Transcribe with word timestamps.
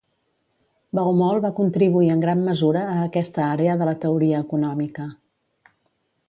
Baumol 0.99 1.41
va 1.43 1.51
contribuir 1.59 2.09
en 2.15 2.23
gran 2.23 2.41
mesura 2.47 2.81
a 2.95 2.97
aquesta 3.03 3.45
àrea 3.49 3.77
de 3.83 3.89
la 3.91 3.95
teoria 4.07 4.41
econòmica. 4.47 5.07